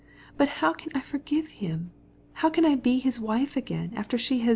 But 0.35 0.49
how 0.65 0.71
am 0.71 0.87
I 0.95 0.99
to 1.01 1.05
forgive 1.05 1.51
him, 1.61 1.91
how 2.33 2.49
am 2.51 2.65
I 2.65 2.71
to 2.73 2.81
be 2.81 2.97
his 2.97 3.19
wife 3.19 3.55
again 3.55 3.93
after 3.95 4.17
her? 4.17 4.49